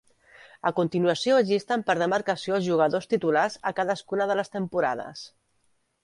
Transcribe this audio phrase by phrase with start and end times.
[0.67, 5.23] A continuació es llisten per demarcació els jugadors titulars a cadascuna de les temporades.